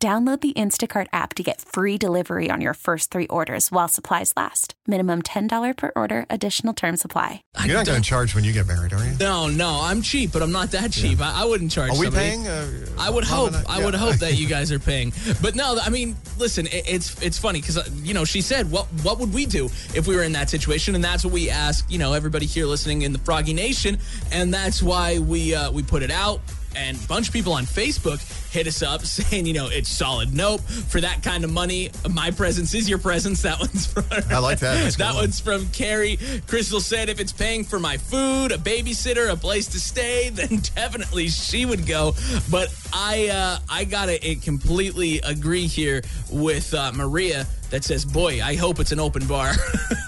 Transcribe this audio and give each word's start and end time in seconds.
Download 0.00 0.40
the 0.40 0.52
Instacart 0.52 1.08
app 1.12 1.34
to 1.34 1.42
get 1.42 1.60
free 1.60 1.98
delivery 1.98 2.52
on 2.52 2.60
your 2.60 2.74
first 2.74 3.10
three 3.10 3.26
orders 3.26 3.72
while 3.72 3.88
supplies 3.88 4.32
last. 4.36 4.74
Minimum 4.86 5.22
$10 5.22 5.76
per 5.76 5.90
order, 5.96 6.24
additional 6.30 6.72
term 6.72 6.96
supply. 6.96 7.42
You're 7.64 7.74
not 7.74 7.86
going 7.86 8.00
to 8.00 8.08
charge 8.08 8.32
when 8.32 8.44
you 8.44 8.52
get 8.52 8.68
married, 8.68 8.92
are 8.92 9.04
you? 9.04 9.16
No, 9.18 9.48
no, 9.48 9.80
I'm 9.82 10.00
cheap, 10.02 10.32
but 10.32 10.40
I'm 10.40 10.52
not 10.52 10.70
that 10.70 10.92
cheap. 10.92 11.20
I, 11.20 11.42
I 11.42 11.44
wouldn't 11.46 11.72
charge. 11.72 11.90
Are 11.90 11.98
we 11.98 12.04
somebody. 12.06 12.28
paying? 12.28 12.46
Uh, 12.46 12.86
I 12.96 13.10
would 13.10 13.24
Mom 13.24 13.52
hope. 13.52 13.54
and 13.54 13.66
I 13.66 13.84
would 13.84 13.96
hope 13.96 14.14
that 14.18 14.38
you 14.38 14.46
guys 14.56 14.70
are 14.70 14.78
paying. 14.78 15.12
But 15.42 15.56
no, 15.56 15.76
I 15.82 15.90
mean, 15.90 16.14
listen, 16.38 16.68
it, 16.68 16.88
it's 16.88 17.20
it's 17.20 17.36
funny 17.36 17.60
because 17.60 17.90
you 18.04 18.14
know 18.14 18.24
she 18.24 18.40
said, 18.40 18.70
"What 18.70 18.86
what 19.02 19.18
would 19.18 19.34
we 19.34 19.46
do 19.46 19.64
if 19.94 20.06
we 20.06 20.14
were 20.14 20.22
in 20.22 20.32
that 20.32 20.48
situation?" 20.48 20.94
And 20.94 21.02
that's 21.02 21.24
what 21.24 21.34
we 21.34 21.50
ask. 21.50 21.84
You 21.90 21.98
know, 21.98 22.12
everybody 22.12 22.46
here 22.46 22.66
listening 22.66 23.02
in 23.02 23.12
the 23.12 23.18
Froggy 23.18 23.52
Nation, 23.52 23.98
and 24.30 24.54
that's 24.54 24.80
why 24.80 25.18
we 25.18 25.56
uh, 25.56 25.72
we 25.72 25.82
put 25.82 26.04
it 26.04 26.12
out. 26.12 26.40
And 26.76 26.96
a 27.02 27.06
bunch 27.06 27.28
of 27.28 27.32
people 27.32 27.52
on 27.52 27.64
Facebook 27.64 28.20
hit 28.50 28.66
us 28.66 28.82
up 28.82 29.02
saying, 29.04 29.46
you 29.46 29.52
know, 29.52 29.68
it's 29.68 29.88
solid. 29.88 30.34
Nope. 30.34 30.60
For 30.60 31.00
that 31.00 31.22
kind 31.22 31.44
of 31.44 31.52
money, 31.52 31.90
my 32.10 32.30
presence 32.30 32.74
is 32.74 32.88
your 32.88 32.98
presence. 32.98 33.42
That 33.48 33.60
one's 33.60 33.86
from. 33.86 34.04
I 34.30 34.38
like 34.38 34.58
that. 34.58 34.82
That's 34.82 34.96
that 34.98 35.14
one. 35.14 35.22
one's 35.24 35.40
from 35.40 35.68
Carrie. 35.68 36.18
Crystal 36.46 36.80
said, 36.80 37.08
if 37.08 37.18
it's 37.18 37.32
paying 37.32 37.64
for 37.64 37.78
my 37.78 37.96
food, 37.96 38.52
a 38.52 38.58
babysitter, 38.58 39.32
a 39.32 39.36
place 39.36 39.68
to 39.68 39.80
stay, 39.80 40.28
then 40.28 40.60
definitely 40.74 41.28
she 41.28 41.64
would 41.64 41.86
go. 41.86 42.14
But 42.50 42.74
I, 42.92 43.28
uh, 43.28 43.58
I 43.70 43.84
gotta 43.84 44.16
uh, 44.16 44.34
completely 44.42 45.20
agree 45.20 45.66
here 45.66 46.02
with 46.30 46.74
uh, 46.74 46.92
Maria 46.94 47.46
that 47.70 47.84
says, 47.84 48.04
boy, 48.04 48.42
I 48.42 48.54
hope 48.54 48.80
it's 48.80 48.92
an 48.92 49.00
open 49.00 49.26
bar. 49.26 49.52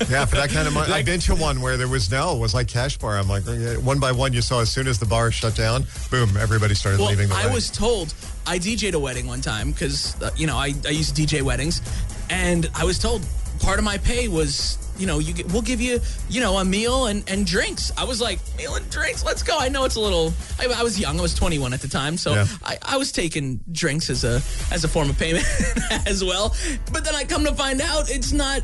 Yeah, 0.09 0.25
for 0.25 0.37
that 0.37 0.51
kind 0.51 0.67
of 0.67 0.75
money. 0.75 0.93
I've 0.93 1.05
been 1.07 1.21
to 1.21 1.37
one 1.37 1.61
where 1.61 1.77
there 1.77 1.87
was 1.87 2.11
no, 2.11 2.35
it 2.35 2.41
was 2.41 2.53
like 2.53 2.67
cash 2.67 2.99
bar. 2.99 3.17
I'm 3.17 3.29
like, 3.29 3.45
one 3.85 4.01
by 4.01 4.11
one, 4.11 4.33
you 4.33 4.43
saw 4.43 4.61
as 4.61 4.69
soon 4.69 4.89
as 4.89 4.99
the 4.99 5.07
bar 5.07 5.31
shut 5.31 5.55
down, 5.55 5.85
boom, 6.11 6.37
everybody 6.37 6.75
started 6.75 6.99
well, 6.99 7.11
leaving 7.11 7.29
the 7.29 7.35
I 7.35 7.43
wedding. 7.43 7.53
was 7.53 7.71
told 7.71 8.13
I 8.45 8.59
DJ'd 8.59 8.95
a 8.95 8.99
wedding 8.99 9.29
one 9.29 9.41
time 9.41 9.71
because 9.71 10.21
uh, 10.21 10.31
you 10.37 10.49
know 10.49 10.57
I, 10.57 10.73
I 10.85 10.91
used 10.91 11.15
to 11.15 11.23
DJ 11.23 11.43
weddings, 11.43 11.81
and 12.29 12.69
I 12.75 12.85
was 12.85 12.99
told 12.99 13.25
part 13.61 13.79
of 13.79 13.85
my 13.85 13.99
pay 13.99 14.27
was 14.27 14.79
you 15.01 15.07
know 15.07 15.19
you 15.19 15.33
get, 15.33 15.51
we'll 15.53 15.63
give 15.63 15.81
you 15.81 15.99
you 16.29 16.41
know 16.41 16.59
a 16.59 16.65
meal 16.65 17.07
and, 17.07 17.29
and 17.29 17.47
drinks. 17.47 17.91
I 17.97 18.05
was 18.05 18.21
like 18.21 18.39
meal 18.59 18.75
and 18.75 18.89
drinks, 18.91 19.25
let's 19.25 19.43
go. 19.43 19.57
I 19.59 19.69
know 19.69 19.85
it's 19.85 19.97
a 19.97 20.01
little. 20.01 20.33
I, 20.59 20.67
I 20.67 20.83
was 20.83 21.01
young. 21.01 21.19
I 21.19 21.23
was 21.23 21.35
21 21.35 21.73
at 21.73 21.81
the 21.81 21.89
time, 21.89 22.17
so 22.17 22.35
Yeah. 22.35 22.47
I, 22.63 22.79
I 22.83 22.97
was 22.99 23.11
taking 23.13 23.61
drinks 23.73 24.11
as 24.11 24.25
a 24.25 24.37
as 24.73 24.85
a 24.85 24.89
form 24.89 25.11
of 25.11 25.19
payment 25.19 25.45
as 26.07 26.23
well. 26.23 26.55
But 26.93 27.05
then 27.05 27.15
I 27.15 27.25
come 27.25 27.45
to 27.45 27.55
find 27.55 27.81
out 27.81 28.11
it's 28.11 28.33
not. 28.33 28.63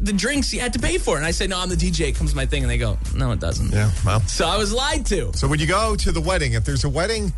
The 0.00 0.12
drinks 0.12 0.52
you 0.54 0.60
had 0.60 0.72
to 0.74 0.78
pay 0.78 0.96
for, 0.96 1.16
and 1.16 1.26
I 1.26 1.32
said, 1.32 1.50
"No, 1.50 1.58
I'm 1.58 1.68
the 1.68 1.74
DJ." 1.74 2.08
It 2.08 2.14
comes 2.14 2.34
my 2.34 2.46
thing, 2.46 2.62
and 2.62 2.70
they 2.70 2.78
go, 2.78 2.96
"No, 3.14 3.32
it 3.32 3.40
doesn't." 3.40 3.72
yeah, 3.72 3.90
well. 4.06 4.20
So 4.20 4.46
I 4.46 4.56
was 4.56 4.72
lied 4.72 5.04
to. 5.06 5.32
So 5.34 5.48
when 5.48 5.58
you 5.58 5.66
go 5.66 5.96
to 5.96 6.12
the 6.12 6.20
wedding, 6.20 6.52
if 6.52 6.64
there's 6.64 6.84
a 6.84 6.88
wedding 6.88 7.32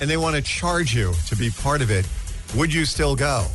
and 0.00 0.08
they 0.08 0.16
want 0.16 0.36
to 0.36 0.42
charge 0.42 0.94
you 0.94 1.12
to 1.26 1.36
be 1.36 1.50
part 1.50 1.82
of 1.82 1.90
it, 1.90 2.06
would 2.54 2.72
you 2.72 2.84
still 2.84 3.16
go? 3.16 3.46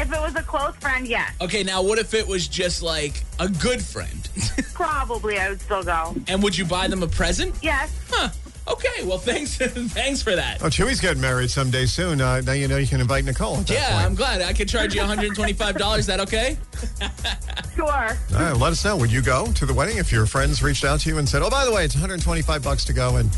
If 0.00 0.12
it 0.12 0.20
was 0.20 0.34
a 0.36 0.42
close 0.42 0.74
friend, 0.76 1.06
yes. 1.06 1.32
Okay, 1.40 1.62
now 1.62 1.82
what 1.82 1.98
if 1.98 2.14
it 2.14 2.26
was 2.26 2.46
just 2.48 2.82
like 2.82 3.22
a 3.38 3.48
good 3.48 3.82
friend? 3.82 4.28
Probably 4.74 5.38
I 5.38 5.48
would 5.50 5.60
still 5.60 5.82
go. 5.82 6.14
and 6.28 6.42
would 6.42 6.56
you 6.56 6.64
buy 6.64 6.88
them 6.88 7.02
a 7.02 7.06
present? 7.08 7.54
Yes. 7.62 7.92
Huh. 8.10 8.28
Okay, 8.66 9.04
well 9.04 9.18
thanks 9.30 9.56
thanks 9.58 10.22
for 10.22 10.34
that. 10.34 10.62
Oh, 10.62 10.66
Chewy's 10.68 10.98
getting 11.00 11.20
married 11.20 11.50
someday 11.50 11.84
soon. 11.84 12.20
Uh, 12.20 12.40
now 12.40 12.52
you 12.52 12.66
know 12.66 12.78
you 12.78 12.86
can 12.86 13.00
invite 13.00 13.24
Nicole 13.26 13.56
at 13.58 13.66
that 13.66 13.74
Yeah, 13.74 13.92
point. 13.92 14.06
I'm 14.06 14.14
glad. 14.14 14.40
I 14.42 14.52
could 14.54 14.68
charge 14.70 14.94
you 14.94 15.02
$125. 15.02 15.98
Is 15.98 16.06
that 16.06 16.20
okay? 16.20 16.56
Sure. 17.74 17.86
All 17.90 18.14
right, 18.38 18.56
let 18.56 18.70
us 18.70 18.84
know. 18.84 18.96
Would 18.96 19.10
you 19.10 19.20
go 19.20 19.46
to 19.50 19.66
the 19.66 19.74
wedding 19.74 19.96
if 19.98 20.12
your 20.12 20.26
friends 20.26 20.62
reached 20.62 20.84
out 20.84 21.00
to 21.00 21.08
you 21.08 21.18
and 21.18 21.28
said, 21.28 21.42
"Oh, 21.42 21.50
by 21.50 21.64
the 21.64 21.72
way, 21.72 21.84
it's 21.84 21.94
125 21.96 22.62
bucks 22.62 22.84
to 22.84 22.92
go"? 22.92 23.16
And 23.16 23.28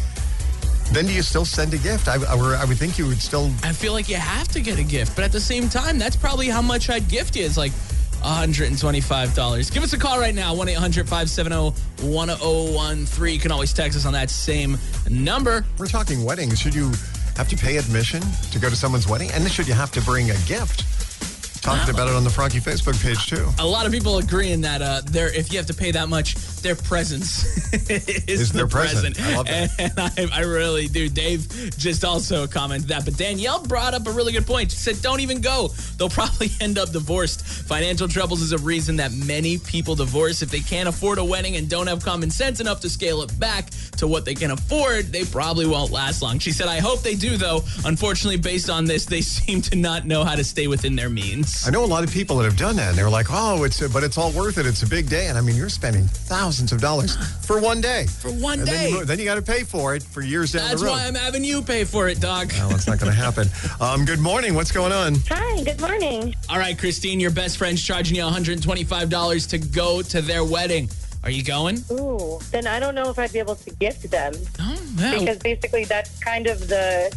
then 0.92 1.06
do 1.06 1.12
you 1.12 1.22
still 1.22 1.44
send 1.44 1.74
a 1.74 1.78
gift? 1.78 2.08
I, 2.08 2.16
I, 2.16 2.62
I 2.62 2.64
would 2.64 2.78
think 2.78 2.98
you 2.98 3.06
would 3.06 3.20
still. 3.20 3.50
I 3.62 3.72
feel 3.72 3.92
like 3.92 4.08
you 4.08 4.16
have 4.16 4.48
to 4.48 4.60
get 4.60 4.78
a 4.78 4.84
gift, 4.84 5.16
but 5.16 5.24
at 5.24 5.32
the 5.32 5.40
same 5.40 5.68
time, 5.68 5.98
that's 5.98 6.16
probably 6.16 6.48
how 6.48 6.62
much 6.62 6.88
I'd 6.90 7.08
gift 7.08 7.36
you. 7.36 7.44
It's 7.44 7.56
like 7.56 7.72
$125. 8.22 9.72
Give 9.72 9.82
us 9.82 9.92
a 9.92 9.98
call 9.98 10.18
right 10.18 10.34
now, 10.34 10.54
1 10.54 10.68
800 10.68 11.08
570 11.08 11.70
1013. 12.08 13.34
You 13.34 13.40
can 13.40 13.52
always 13.52 13.72
text 13.72 13.96
us 13.96 14.06
on 14.06 14.12
that 14.14 14.30
same 14.30 14.78
number. 15.08 15.64
We're 15.78 15.86
talking 15.86 16.24
weddings. 16.24 16.60
Should 16.60 16.74
you 16.74 16.90
have 17.36 17.48
to 17.48 17.56
pay 17.56 17.76
admission 17.76 18.22
to 18.50 18.58
go 18.58 18.70
to 18.70 18.76
someone's 18.76 19.06
wedding? 19.06 19.30
And 19.32 19.48
should 19.50 19.68
you 19.68 19.74
have 19.74 19.92
to 19.92 20.00
bring 20.02 20.30
a 20.30 20.36
gift? 20.46 20.84
Talking 21.62 21.92
about 21.92 22.08
it 22.08 22.14
on 22.14 22.22
the 22.22 22.30
Froggy 22.30 22.60
Facebook 22.60 23.00
page 23.02 23.26
too. 23.26 23.44
A 23.58 23.66
lot 23.66 23.86
of 23.86 23.92
people 23.92 24.18
agreeing 24.18 24.60
that 24.60 24.82
uh, 24.82 25.00
their 25.04 25.34
if 25.34 25.50
you 25.50 25.58
have 25.58 25.66
to 25.66 25.74
pay 25.74 25.90
that 25.90 26.08
much, 26.08 26.36
their 26.66 26.74
presence 26.74 27.44
is, 27.88 28.24
Is 28.26 28.52
the 28.52 28.58
their 28.58 28.66
present. 28.66 29.20
I 29.20 29.36
love 29.36 29.46
that. 29.46 29.70
And 29.78 29.92
I, 29.96 30.38
I 30.38 30.40
really 30.40 30.88
do. 30.88 31.08
Dave 31.08 31.46
just 31.78 32.04
also 32.04 32.48
commented 32.48 32.88
that, 32.88 33.04
but 33.04 33.16
Danielle 33.16 33.62
brought 33.62 33.94
up 33.94 34.04
a 34.08 34.10
really 34.10 34.32
good 34.32 34.46
point. 34.46 34.72
She 34.72 34.78
said, 34.78 35.00
"Don't 35.00 35.20
even 35.20 35.40
go. 35.40 35.68
They'll 35.96 36.08
probably 36.08 36.50
end 36.60 36.76
up 36.76 36.90
divorced. 36.90 37.46
Financial 37.46 38.08
troubles 38.08 38.42
is 38.42 38.50
a 38.50 38.58
reason 38.58 38.96
that 38.96 39.12
many 39.12 39.58
people 39.58 39.94
divorce. 39.94 40.42
If 40.42 40.50
they 40.50 40.58
can't 40.58 40.88
afford 40.88 41.18
a 41.18 41.24
wedding 41.24 41.54
and 41.54 41.70
don't 41.70 41.86
have 41.86 42.04
common 42.04 42.30
sense 42.30 42.58
enough 42.58 42.80
to 42.80 42.90
scale 42.90 43.22
it 43.22 43.38
back 43.38 43.70
to 43.98 44.08
what 44.08 44.24
they 44.24 44.34
can 44.34 44.50
afford, 44.50 45.12
they 45.12 45.24
probably 45.24 45.66
won't 45.66 45.92
last 45.92 46.20
long." 46.20 46.40
She 46.40 46.50
said, 46.50 46.66
"I 46.66 46.80
hope 46.80 47.02
they 47.02 47.14
do, 47.14 47.36
though. 47.36 47.62
Unfortunately, 47.84 48.38
based 48.38 48.68
on 48.68 48.86
this, 48.86 49.04
they 49.04 49.20
seem 49.36 49.62
to 49.62 49.76
not 49.76 50.04
know 50.04 50.24
how 50.24 50.34
to 50.34 50.42
stay 50.42 50.66
within 50.66 50.96
their 50.96 51.10
means." 51.10 51.64
I 51.64 51.70
know 51.70 51.84
a 51.84 51.86
lot 51.86 52.02
of 52.02 52.10
people 52.10 52.38
that 52.38 52.44
have 52.44 52.58
done 52.58 52.74
that, 52.76 52.88
and 52.88 52.98
they're 52.98 53.08
like, 53.08 53.28
"Oh, 53.30 53.62
it's 53.62 53.80
a, 53.82 53.88
but 53.88 54.02
it's 54.02 54.18
all 54.18 54.32
worth 54.32 54.58
it. 54.58 54.66
It's 54.66 54.82
a 54.82 54.88
big 54.88 55.08
day." 55.08 55.28
And 55.28 55.38
I 55.38 55.40
mean, 55.40 55.54
you're 55.54 55.68
spending 55.68 56.08
thousands 56.08 56.55
of 56.60 56.80
dollars 56.80 57.16
for 57.46 57.60
one 57.60 57.80
day. 57.80 58.06
For 58.06 58.30
one 58.30 58.60
and 58.60 58.68
day. 58.68 58.90
Then 58.90 58.90
you, 58.92 59.04
then 59.04 59.18
you 59.18 59.24
got 59.24 59.34
to 59.36 59.42
pay 59.42 59.62
for 59.62 59.94
it 59.94 60.02
for 60.02 60.22
years 60.22 60.52
down 60.52 60.68
That's 60.68 60.80
the 60.80 60.86
road. 60.86 60.92
why 60.92 61.06
I'm 61.06 61.14
having 61.14 61.44
you 61.44 61.62
pay 61.62 61.84
for 61.84 62.08
it, 62.08 62.20
dog. 62.20 62.52
well, 62.54 62.70
it's 62.74 62.86
not 62.86 62.98
going 62.98 63.12
to 63.14 63.16
happen. 63.18 63.48
Um, 63.80 64.04
good 64.04 64.20
morning. 64.20 64.54
What's 64.54 64.72
going 64.72 64.92
on? 64.92 65.16
Hi, 65.28 65.62
good 65.62 65.80
morning. 65.80 66.34
All 66.48 66.58
right, 66.58 66.78
Christine, 66.78 67.20
your 67.20 67.30
best 67.30 67.58
friend's 67.58 67.82
charging 67.82 68.16
you 68.16 68.22
$125 68.22 69.48
to 69.50 69.58
go 69.58 70.02
to 70.02 70.22
their 70.22 70.44
wedding. 70.44 70.88
Are 71.24 71.30
you 71.30 71.42
going? 71.42 71.82
Ooh, 71.90 72.38
then 72.52 72.66
I 72.68 72.78
don't 72.78 72.94
know 72.94 73.10
if 73.10 73.18
I'd 73.18 73.32
be 73.32 73.40
able 73.40 73.56
to 73.56 73.70
gift 73.70 74.08
them 74.10 74.32
Oh, 74.60 74.80
no. 74.96 75.18
because 75.18 75.38
basically 75.38 75.84
that's 75.84 76.16
kind 76.20 76.46
of 76.46 76.68
the 76.68 77.12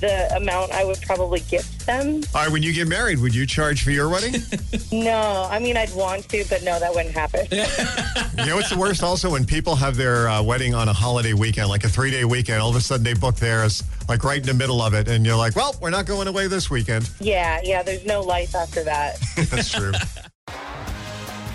the 0.00 0.34
amount 0.36 0.72
I 0.72 0.84
would 0.84 1.00
probably 1.02 1.40
gift 1.40 1.86
them. 1.86 2.22
All 2.34 2.42
right, 2.42 2.50
when 2.50 2.62
you 2.62 2.72
get 2.72 2.88
married, 2.88 3.18
would 3.20 3.34
you 3.34 3.46
charge 3.46 3.82
for 3.82 3.90
your 3.90 4.08
wedding? 4.08 4.40
No, 4.90 5.46
I 5.50 5.58
mean 5.58 5.76
I'd 5.76 5.94
want 5.94 6.28
to, 6.30 6.44
but 6.48 6.62
no, 6.62 6.78
that 6.80 6.94
wouldn't 6.94 7.14
happen. 7.14 7.46
you 7.50 8.46
know 8.46 8.56
what's 8.56 8.70
the 8.70 8.76
worst? 8.78 9.02
Also, 9.02 9.30
when 9.30 9.44
people 9.44 9.76
have 9.76 9.96
their 9.96 10.28
uh, 10.28 10.42
wedding 10.42 10.74
on 10.74 10.88
a 10.88 10.92
holiday 10.92 11.34
weekend, 11.34 11.68
like 11.68 11.84
a 11.84 11.88
three 11.88 12.10
day 12.10 12.24
weekend, 12.24 12.60
all 12.62 12.70
of 12.70 12.76
a 12.76 12.80
sudden 12.80 13.04
they 13.04 13.12
book 13.14 13.36
theirs 13.36 13.82
like 14.08 14.24
right 14.24 14.40
in 14.40 14.46
the 14.46 14.54
middle 14.54 14.80
of 14.80 14.94
it, 14.94 15.08
and 15.08 15.26
you're 15.26 15.36
like, 15.36 15.54
"Well, 15.56 15.76
we're 15.82 15.90
not 15.90 16.06
going 16.06 16.26
away 16.26 16.46
this 16.46 16.70
weekend." 16.70 17.10
yeah, 17.20 17.60
yeah. 17.62 17.82
There's 17.82 18.06
no 18.06 18.22
life 18.22 18.54
after 18.54 18.82
that. 18.84 19.18
That's 19.50 19.70
true. 19.70 19.92